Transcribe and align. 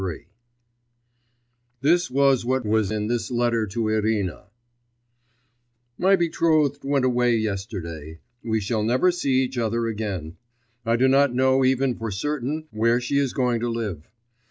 XXIII 0.01 0.25
This 1.81 2.09
was 2.09 2.43
what 2.43 2.65
was 2.65 2.89
in 2.89 3.05
this 3.05 3.29
letter 3.29 3.67
to 3.67 3.87
Irina: 3.89 4.45
'My 5.99 6.15
betrothed 6.15 6.83
went 6.83 7.05
away 7.05 7.35
yesterday; 7.37 8.19
we 8.43 8.59
shall 8.61 8.81
never 8.81 9.11
see 9.11 9.43
each 9.43 9.59
other 9.59 9.85
again.... 9.85 10.37
I 10.87 10.95
do 10.95 11.07
not 11.07 11.35
know 11.35 11.63
even 11.63 11.93
for 11.93 12.09
certain 12.09 12.67
where 12.71 12.99
she 12.99 13.19
is 13.19 13.33
going 13.33 13.59
to 13.59 13.69
live. 13.69 14.09